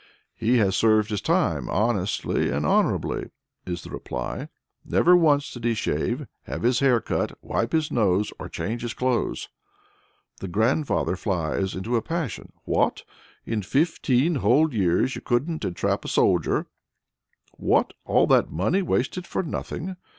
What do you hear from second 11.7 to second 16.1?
into a passion. "What! in fifteen whole years you couldn't entrap a